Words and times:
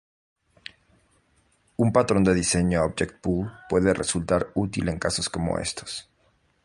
Un 1.77 1.93
patrón 1.93 2.23
de 2.23 2.33
diseño 2.33 2.83
object 2.83 3.19
pool 3.21 3.51
puede 3.69 3.93
resultar 3.93 4.47
útil 4.55 4.89
en 4.89 4.97
casos 4.97 5.29
como 5.29 5.59
estos. 5.59 6.09